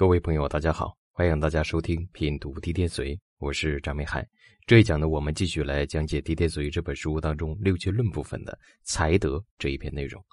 [0.00, 4.26] 各位朋友，大家好，欢迎大家收听品读《地天髓》，我是张美海。
[4.66, 10.24] 这一讲呢，我们继续来讲解《地天髓》这本书当中六节论部分的才德这一篇内容。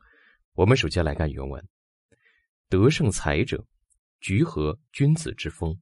[0.53, 1.61] 我们首先来看原文
[2.69, 3.61] ：“德胜才者，
[4.21, 5.73] 橘合君子之风；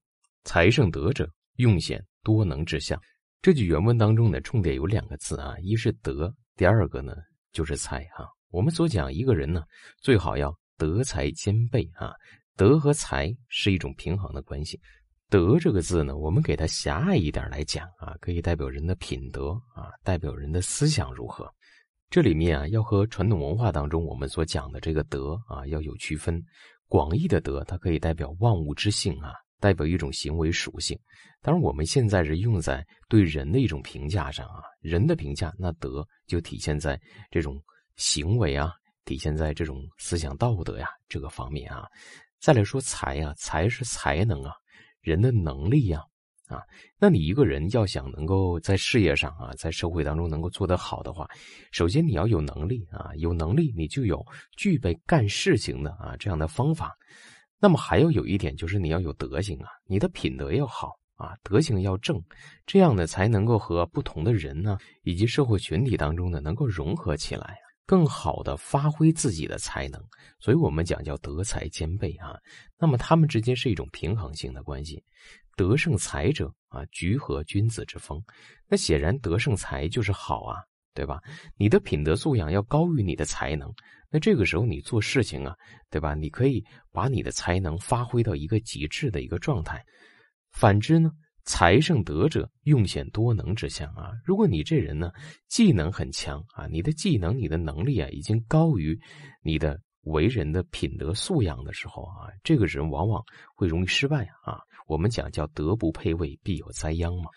[0.44, 3.00] 才胜德者，用显多能之相。”
[3.40, 7.14] 这句原文当中呢，重点有两个字啊，一是德，第二个呢
[7.52, 8.28] 就是才哈。
[8.50, 9.64] 我们所讲一个人呢，
[10.02, 12.12] 最好要德才兼备啊。
[12.56, 14.80] 德和才是一种平衡的关系。
[15.30, 21.52] 德这个字呢，我们给它狭隘一点来讲啊，可以代表人的品德啊，代表人的思想如何。
[22.10, 26.42] 这里面啊，要和传统文化当中我们所讲的这个德啊，要有区分。
[26.88, 30.98] 广义的德，它可以代表万物之性啊，代表一种行为属性。
[31.42, 36.98] 当然，我们现在是用在对人的一种评价上啊，人的评价，那德就体现在
[37.32, 37.60] 这种
[37.96, 38.72] 行为啊，
[39.04, 41.88] 体现在这种思想道德呀这个方面啊。
[42.46, 44.54] 再来说才啊，才是才能啊，
[45.02, 46.00] 人的能力呀，
[46.48, 46.62] 啊，
[47.00, 51.28] 那你一个人要想能够在事业上啊，在社会当中能够做得好的话，
[51.72, 54.24] 首先你要有能力啊，有能力你就有
[54.58, 56.96] 具备干事情的啊这样的方法。
[57.60, 62.22] 那么还要有一点就是你要有德行啊，你的品德要好啊，德行要正，
[62.68, 67.58] 这样呢才能够和不同的人呢以及社会群体当中呢能够融合起来。
[67.86, 70.02] 更好的发挥自己的才能，
[70.40, 72.36] 所以我们讲叫德才兼备啊。
[72.78, 75.04] 那么他们之间是一种平衡性的关系。
[75.56, 78.22] 德胜才者啊，橘和君子之风。
[78.68, 80.58] 那显然德胜才就是好啊，
[80.94, 81.22] 对吧？
[81.58, 83.74] 你的品德素养要高于你的才能，
[84.10, 85.56] 那这个时候你做事情啊，
[85.90, 86.14] 对吧？
[86.14, 89.82] 你可以把你的才能发挥到一个极致的一个状态。
[90.52, 91.10] 反之呢？
[91.46, 94.12] 才胜德者，用显多能之相啊！
[94.26, 95.12] 如果你这人呢，
[95.48, 99.00] 技能很强啊，你的技能、你的能力啊，已经高于
[99.44, 103.24] 你的为人的品德素养的时候啊，这个人往往
[103.56, 104.60] 会容易失败啊。
[104.88, 107.30] 我们讲叫德不配位，必有灾殃嘛。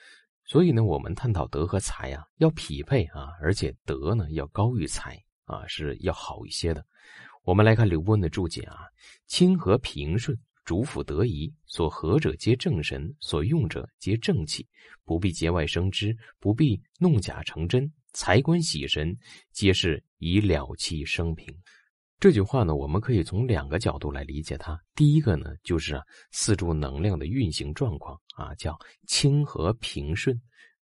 [0.46, 6.82] 所以呢，我们探讨德和才啊，要匹配啊，而且德呢要高于才啊，是要好一些的。
[7.44, 8.78] 我们来看刘伯温的注解啊，
[9.26, 10.38] 清和平顺。
[10.68, 14.68] 主辅得宜，所合者皆正神，所用者皆正气，
[15.02, 17.90] 不必节外生枝，不必弄假成真。
[18.12, 19.16] 财官喜神，
[19.50, 21.48] 皆是以了气生平。
[22.20, 24.78] 这句话呢，我们可以从两个角度来理解它。
[24.94, 26.02] 第一个呢，就是啊，
[26.32, 30.38] 四柱能量的运行状况啊，叫清和平顺。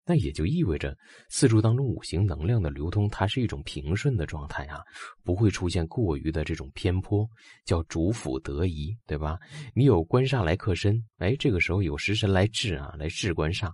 [0.06, 0.96] 那也就意味着
[1.30, 4.82] 四柱当中五行能量的流通，它是一种平顺的状态啊，
[5.24, 7.26] 不会出现过于的这种偏颇，
[7.66, 9.40] 叫主辅得宜，对吧？
[9.74, 13.72] 你有官煞来克身，哎，这个时候有食神来治啊，来治官煞，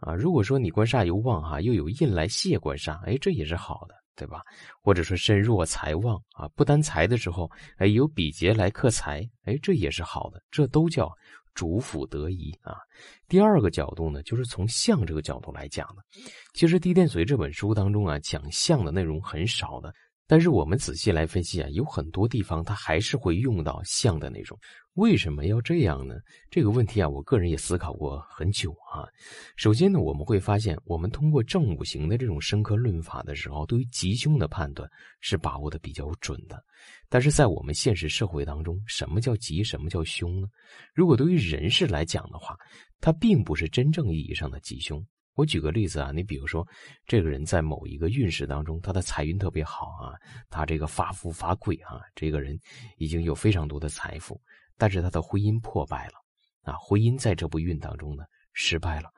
[0.00, 4.40] 啊，如果说你官煞有旺哈，又有印来泄官煞，哎，这也是好的，对吧？
[4.80, 11.12] 或者说身弱财旺啊，不单财的时候，哎，有比劫来克财，哎，这也是好的，这都叫。
[11.58, 12.76] 主辅得宜啊，
[13.26, 16.02] 第二个角度呢，就是从相这个角度来讲的。
[16.54, 19.92] 其实《地电髓》这本书当中啊，讲相的内容很少的。
[20.28, 24.56] 但是我们仔细来分析啊，有很多地方它还是会用到像的那种。
[24.92, 26.16] 为什么要这样呢？
[26.50, 29.08] 这个问题啊，我个人也思考过很久啊。
[29.56, 34.86] 首先呢，我们会发现，我们通过正五行的这种生克论法的时候，对于吉凶的判断
[35.20, 36.62] 是把握的比较准的。
[37.08, 40.48] 但是在我们现实社会当中，什么叫吉，什么叫凶呢？
[40.92, 42.54] 如果对于人事来讲的话，
[43.00, 45.02] 它并不是真正意义上的吉凶。
[45.38, 46.66] 我举个例子啊，你比如说，
[47.06, 50.18] 这个人在某一个运势当中，他的财运特别好啊，
[50.50, 52.58] 他这个发富发贵啊，这个人
[52.96, 54.40] 已经有非常多的财富，
[54.76, 56.14] 但是他的婚姻破败了
[56.62, 59.08] 啊，婚姻在这部运当中呢失败了，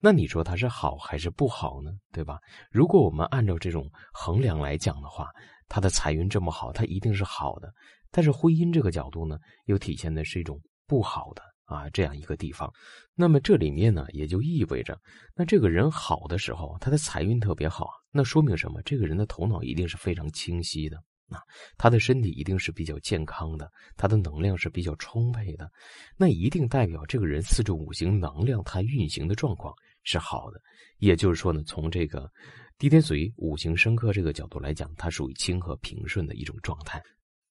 [0.00, 1.92] 那你说他是好还是不好呢？
[2.12, 2.40] 对吧？
[2.72, 5.30] 如果我们按照这种衡量来讲的话，
[5.68, 7.72] 他的财运这么好，他一定是好的，
[8.10, 11.42] 但是婚姻这个角度呢，又体现的是一种不好的。
[11.68, 12.72] 啊，这样一个地方，
[13.14, 14.98] 那么这里面呢，也就意味着，
[15.36, 18.80] 那这个人好的时候，他的财运特别好，那说明什么？
[18.82, 20.96] 这个人的头脑一定是非常清晰的
[21.28, 21.42] 啊，
[21.76, 25.70] 他的身体一定是比较健康的，他的能量是比较充沛的，
[26.16, 29.74] 那一定代表这个人四柱五行能量它运行的状况
[30.04, 30.58] 是好的。
[30.96, 32.32] 也就是说呢，从这个
[32.78, 37.02] 地天髓五行生克这个角度来讲，它属于清和平顺的一种状态。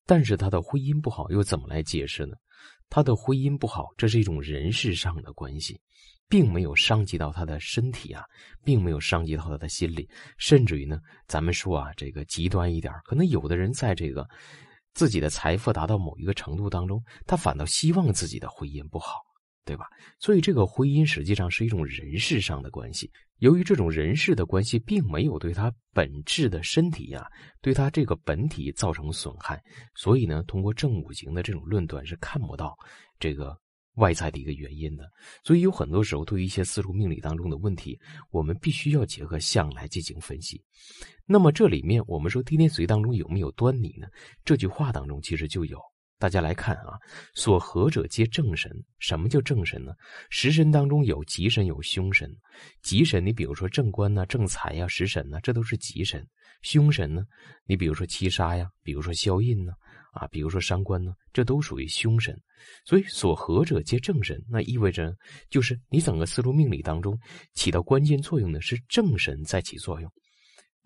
[0.08, 2.36] 但是他的婚姻不好，又怎么来解释呢？
[2.90, 5.80] 他的婚姻不好，这是一种人事上的关系，
[6.30, 8.24] 并没有伤及到他的身体啊，
[8.64, 14.26] 并没有伤及到他的心理，甚至于呢，咱们说啊，这个极端一点，可能有的人在这个
[14.94, 19.27] 自己的财富达到某一个程度当中，他反倒希望自己的婚姻不好。
[19.68, 19.86] 对吧？
[20.18, 23.12] 所以这个婚姻实际上是一种人事上的关系。
[23.40, 27.28] 由于这种人事的关系并没有对他本质的身体呀，
[27.62, 29.62] 对他这个本体造成损害，
[29.94, 32.76] 所以呢，通过正五行的这种论断是看不到
[33.20, 33.56] 这个
[33.96, 35.04] 外在的一个原因的。
[35.44, 38.00] 所以有很多时候，对于一些四柱命理当中的问题，
[38.32, 40.64] 我们必须要结合相来进行分析。
[41.26, 44.08] 那么这里面，我们说地天随当中有没有端倪呢？
[44.46, 45.78] 这句话当中其实就有。
[46.20, 46.98] 大家来看啊，
[47.36, 48.72] 所合者皆正神。
[49.00, 49.94] 什么叫正神呢？
[50.30, 52.30] 食神当中有吉神，有凶神。
[52.82, 56.28] 吉神，你比如说正官呐、正财呀、食神呐，这都是吉神。
[56.64, 57.24] 凶神呢，
[57.66, 59.74] 你比如说七杀呀，比如说消印呢，
[60.12, 62.36] 啊，比如说伤官呢，这都属于凶神。
[62.84, 65.16] 所以所合者皆正神，那意味着
[65.52, 67.16] 就是你整个四柱命理当中
[67.54, 70.12] 起到关键作用的是正神在起作用。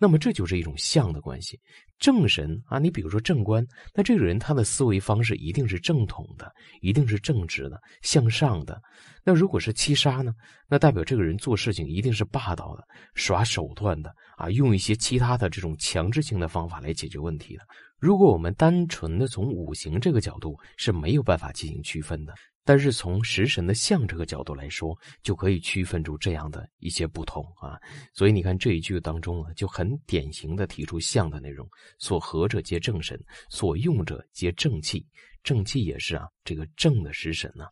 [0.02, 1.60] 那么这就是一种相的关系，
[2.00, 3.64] 正神啊，你比如说正官，
[3.94, 8.82] 那这个人他的思维方式一定是正统的，一定是正直的，向上的。
[9.22, 10.34] 那如果是七杀呢，
[10.68, 12.82] 那代表这个人做事情一定是霸道的，
[13.14, 17.62] 耍手段的啊，用一些其他的这种强制性的方法来解决问题的。
[18.00, 22.34] 如果我们单纯的从五行这个角度是没有办法进行区分的。
[22.64, 27.78] 但是从食神的相这个角度来说，就可以区分出这样的一些不同啊。
[28.12, 31.68] 所以你看这一句当中啊，就很典型的提出相的内容：
[31.98, 35.06] 所合者皆正神，所用者皆正气。
[35.42, 37.64] 正气也是啊，这个正的食神呢。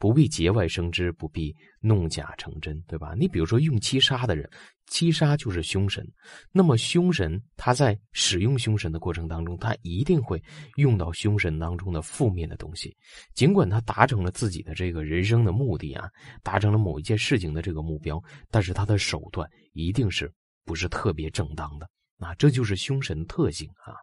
[0.00, 3.14] 不必节外生枝，不必弄假成真，对吧？
[3.16, 4.48] 你比如说用七杀的人，
[4.86, 6.02] 七杀就是凶神。
[6.50, 10.42] 那么凶神他在使用凶神的过程当中，他一定会
[10.76, 12.96] 用到凶神当中的负面的东西。
[13.34, 16.08] 尽管他达成了自己的这个人生的目的啊，
[16.42, 18.18] 达成了某一件事情的这个目标，
[18.50, 20.32] 但是他的手段一定是
[20.64, 21.86] 不是特别正当的
[22.20, 22.34] 啊？
[22.34, 23.94] 这就是凶神特性啊。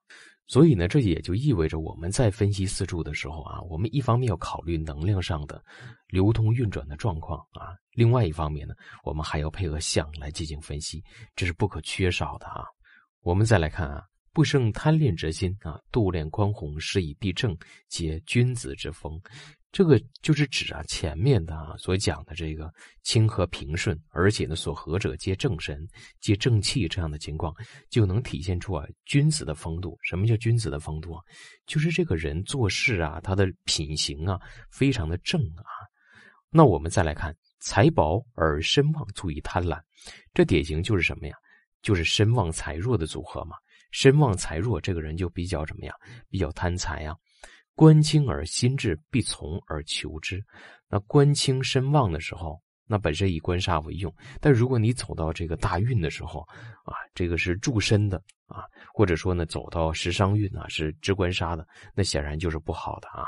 [0.48, 5.64] 所以呢，这也就意味着我们在分析四柱的时候啊，我们一方面要考虑能量上的
[6.08, 8.74] 流通运转的状况啊，另外一方面呢，
[9.04, 11.04] 我们还要配合相来进行分析，
[11.36, 12.66] 这是不可缺少的啊。
[13.22, 14.04] 我们再来看啊。
[14.34, 17.58] 不生贪恋之心啊，度量宽宏，施以必正，
[17.90, 19.19] 皆君子之风。
[19.77, 25.88] 这个就是指啊，前面的啊所讲的这个清和平顺，而且呢所合者皆正神，
[26.19, 27.53] 皆正气这样的情况，
[27.88, 29.95] 就能体现出啊君子的风度。
[30.01, 31.21] 什么叫君子的风度啊？
[31.68, 34.39] 就是这个人做事啊，他的品行啊，
[34.71, 35.69] 非常的正啊。
[36.50, 39.80] 那我们再来看，财薄而身旺，足以贪婪。
[40.33, 41.35] 这典型就是什么呀？
[41.83, 43.56] 就是身旺财弱的组合嘛。
[43.91, 45.95] 身旺财弱，这个人就比较怎么样？
[46.30, 47.15] 比较贪财啊。
[47.77, 50.44] 官清而心志，必从而求之。
[50.89, 54.12] 那官清身旺的时候，那本身以官杀为用。
[54.41, 56.39] 但如果你走到这个大运的时候
[56.85, 58.63] 啊，这个是助身的啊，
[58.95, 63.27] 或者说呢，走到食伤运啊，是支官杀的，那显然就是不好的啊。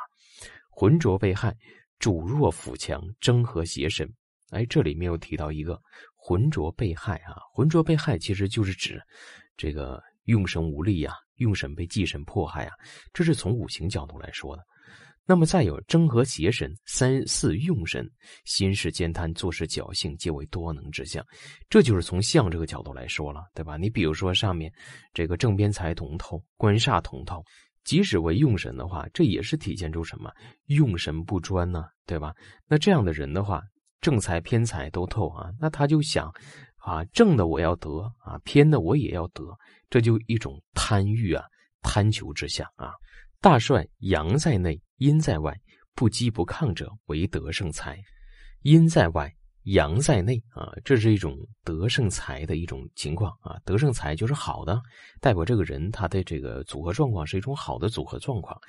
[0.72, 1.56] 浑浊被害，
[2.00, 4.12] 主弱辅强，争和邪神。
[4.50, 5.80] 哎，这里面又提到一个
[6.16, 7.38] 浑浊被害啊。
[7.54, 9.00] 浑浊被害其实就是指
[9.56, 10.02] 这个。
[10.26, 12.74] 用神无力呀，用神被忌神迫害啊，
[13.14, 14.64] 这是从五行角度来说的。
[15.26, 18.10] 那么再有征和邪神、三四用神，
[18.46, 21.24] 心事兼贪，做事侥幸，皆为多能之相。
[21.70, 23.78] 这就是从相这个角度来说了，对吧？
[23.78, 24.74] 你比如说上面
[25.14, 27.44] 这个正边财同透，官煞同透，
[27.84, 30.32] 即使为用神的话，这也是体现出什么？
[30.66, 32.34] 用神不专呢，对吧？
[32.68, 33.62] 那这样的人的话，
[34.02, 36.34] 正财偏财都透啊，那他就想。
[36.82, 39.44] 啊，正的我要得啊，偏的我也要得，
[39.90, 41.44] 这就一种贪欲啊，
[41.82, 42.92] 贪求之下啊。
[43.42, 45.58] 大帅阳在内，阴在外，
[45.96, 47.98] 不激不亢者为得胜财。
[48.64, 49.34] 阴在外，
[49.64, 53.58] 阳在内啊，这是一种得胜财的一种情况啊。
[53.66, 54.82] 得胜财就是好的，
[55.22, 58.60] 代表这个人他的这个组合状况是一种好的组合状况。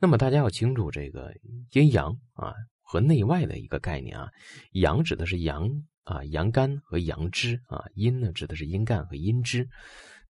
[0.00, 1.32] 那么大家要清楚这个
[1.72, 4.28] 阴阳啊和内外的一个概念啊，
[4.72, 5.68] 阳指的是阳。
[6.04, 9.66] 啊，阳干和阳支啊，阴呢指的是阴干和阴支，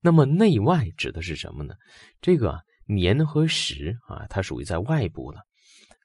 [0.03, 1.75] 那么内外指的是什么呢？
[2.21, 5.39] 这个年和时啊，它属于在外部的，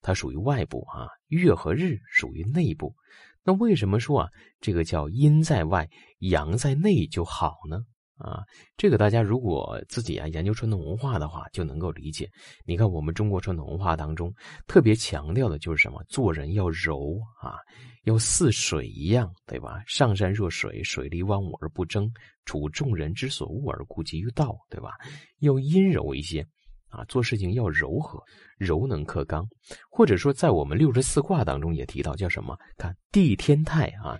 [0.02, 1.08] 它属于外部啊。
[1.30, 2.96] 月和日属于内部。
[3.44, 4.30] 那为什么说啊，
[4.62, 5.90] 这个叫阴在外，
[6.20, 7.84] 阳在内就好呢？
[8.18, 8.44] 啊，
[8.76, 12.30] 这个大家如果自己啊研究传统文化的话，就能够理解。
[12.66, 14.34] 你看我们中国传统文化当中，
[14.68, 16.04] 特别强调的就是什么？
[16.10, 17.58] 做人要柔啊，
[18.06, 19.84] 要似水一样，对吧？
[19.86, 22.12] 上善若水，水利万物而不争，
[22.46, 24.92] 处众人之所恶而顾及于道，对吧？
[25.40, 26.44] 要阴柔一些
[26.90, 28.20] 啊，做事情要柔和，
[28.58, 29.48] 柔能克刚。
[29.92, 32.58] 或者说，在我们六十四卦当中也提到，叫什么？
[32.78, 34.20] 看地天泰啊。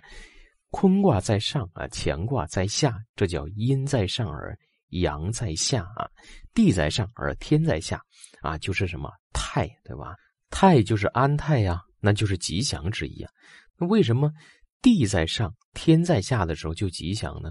[0.70, 4.56] 坤卦在上啊，乾卦在下，这叫阴在上而
[4.90, 6.08] 阳在下啊，
[6.52, 8.02] 地在上而天在下
[8.42, 10.14] 啊，就是什么泰，对吧？
[10.50, 13.30] 泰就是安泰呀，那就是吉祥之意啊。
[13.76, 14.30] 那为什么
[14.82, 17.50] 地在上天在下的时候就吉祥呢？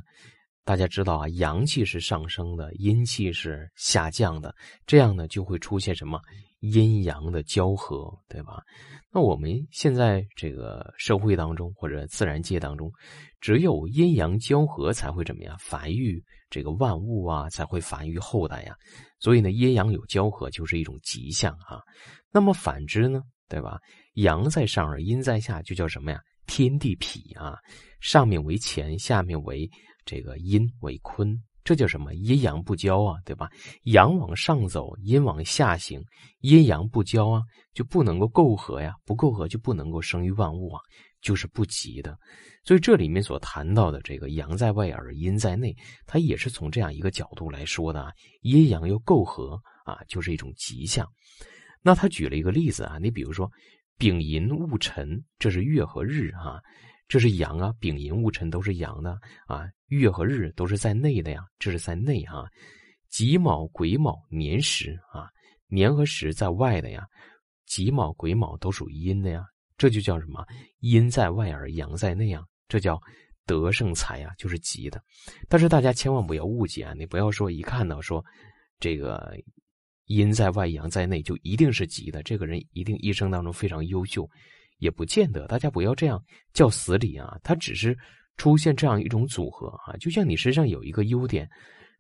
[0.68, 4.54] 大家知道啊，阳气是上升的，阴气是下降的，
[4.86, 6.20] 这样呢就会出现什么
[6.60, 8.62] 阴阳的交合，对吧？
[9.10, 12.92] 那我们现在这个社会当中或者自然界当中，
[13.40, 18.76] 只有阴阳交合才会怎么样繁育这个万物啊，才会繁育后代呀。
[19.22, 21.80] 所以呢，阴阳有交合就是一种吉象啊。
[22.30, 23.80] 那么反之呢，对吧？
[24.16, 26.20] 阳在上而阴在下，就叫什么呀？
[26.46, 27.58] 天地痞啊，
[28.02, 29.66] 上面为乾，下面为。
[30.08, 32.16] 这个阴为坤，这叫什么？
[32.16, 33.50] 阴阳不交啊，对吧？
[33.84, 36.02] 阳往上走，阴往下行，
[36.40, 37.42] 阴阳不交啊，
[37.74, 40.82] 就不能够媾和呀，不媾和就不能够生育万物啊，
[41.22, 42.18] 就是不吉的。
[42.64, 48.12] 所以这里面所谈到的这个阳在外而阴在内，它也是从这样一个角度来说的啊，
[48.42, 51.06] 阴阳又媾和啊，就是一种吉象。
[51.82, 53.50] 那他举了一个例子啊，你比如说
[53.98, 56.62] 丙寅戊辰，这是月和日啊。
[57.08, 62.46] 这是阳啊，丙寅戊辰都是阳的啊，月和日都是在内的呀，这是在内啊。
[63.10, 65.30] 己卯癸卯年时啊，
[65.68, 67.08] 年和时在外的呀，
[67.66, 69.46] 己卯癸卯都属于阴的呀，
[69.78, 70.46] 这就叫什么？
[70.80, 73.02] 阴在外而阳在内啊，这叫
[73.46, 75.02] 德胜财啊，就是吉的。
[75.48, 78.24] 但是大家千万不要误解啊，你不要说一看到说
[78.78, 79.34] 这个
[80.08, 84.30] 阴在外阳在内就一定是吉的，这个人一定一生当中非常优秀。
[84.78, 87.38] 也不见得，大家不要这样叫死理啊！
[87.44, 87.98] 它只是
[88.36, 91.50] 出现这样一种组合啊，就像你身上有一个优点，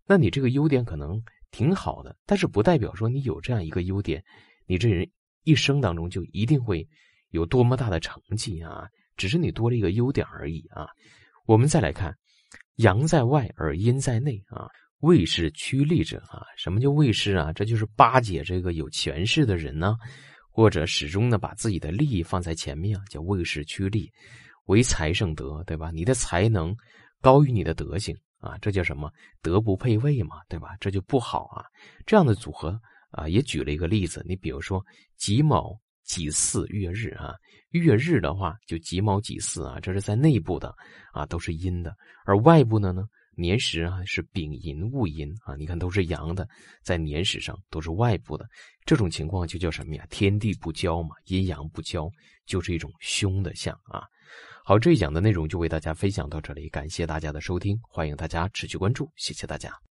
[0.06, 4.24] 那你这个优点可能挺好的，但是不代表说你有这样一个优点，
[4.66, 5.10] 你这人
[5.44, 6.88] 一生当中就一定会
[7.32, 8.88] 有多么大的成绩啊！
[9.16, 10.88] 只是你多了一个优点而已啊！
[11.48, 12.16] 我们再来看，
[12.76, 14.68] 阳在外而阴在内啊，
[15.00, 17.52] 卫士趋利者啊，什么叫卫士啊？
[17.52, 19.98] 这就是巴结这个有权势的人呢。
[20.58, 24.12] 或者始终呢把自己的利益放在前面啊，叫为势趋利，
[24.66, 25.92] 为财胜德，对吧？
[25.92, 26.76] 你的才能
[27.22, 29.08] 高于你的德行啊，这叫什么？
[29.44, 30.76] 德不配位嘛，对吧？
[30.80, 31.64] 这就不好啊。
[32.08, 32.76] 这样的组合
[33.12, 34.84] 啊，也举了一个例子，你比如说
[35.16, 37.36] 己卯、己巳、月日啊，
[37.70, 40.74] 月日的话就己卯、己巳啊，这是在内部的
[41.14, 41.96] 啊，都是阴的，
[42.26, 43.04] 而外部的呢？
[43.38, 46.48] 年时啊是丙寅戊寅啊，你看都是阳的，
[46.82, 48.46] 在年时上都是外部的，
[48.84, 50.04] 这种情况就叫什么呀？
[50.10, 52.10] 天地不交嘛，阴阳不交，
[52.48, 54.02] 就是一种凶的象啊。
[54.66, 59.78] 好，这一讲的内容就为大家分享到这里，感谢大家的收听，欢迎大家持续关注，谢谢大家。